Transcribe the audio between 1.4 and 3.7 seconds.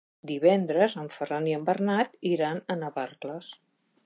i en Bernat iran a Navarcles.